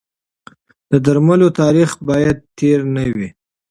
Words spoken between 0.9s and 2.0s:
د درملو تاریخ